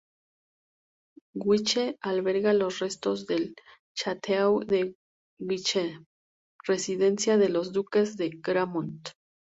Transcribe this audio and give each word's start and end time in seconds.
Guiche 1.43 1.95
alberga 2.01 2.53
los 2.53 2.79
restos 2.79 3.27
del 3.27 3.53
"château 3.95 4.65
de 4.65 4.95
Guiche", 5.37 5.99
residencia 6.65 7.37
de 7.37 7.49
los 7.49 7.71
duques 7.71 8.17
de 8.17 8.31
Gramont. 8.31 9.09